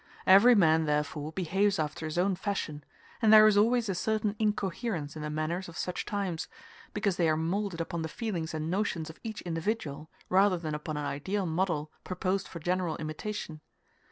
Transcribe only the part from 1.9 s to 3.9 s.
his own fashion, and there is always